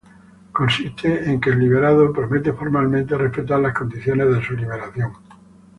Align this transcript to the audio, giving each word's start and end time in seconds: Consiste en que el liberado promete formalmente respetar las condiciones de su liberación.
Consiste 0.51 1.29
en 1.29 1.39
que 1.39 1.51
el 1.51 1.59
liberado 1.59 2.11
promete 2.11 2.53
formalmente 2.53 3.15
respetar 3.15 3.59
las 3.59 3.75
condiciones 3.75 4.33
de 4.35 4.43
su 4.43 4.55
liberación. 4.57 5.13